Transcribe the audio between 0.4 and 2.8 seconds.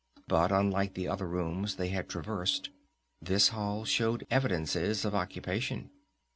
unlike the other rooms they had traversed,